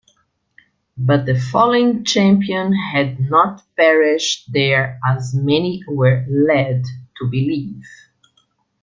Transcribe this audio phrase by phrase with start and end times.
[0.97, 6.85] But the fallen champion had not perished there as many were led
[7.19, 7.85] to believe.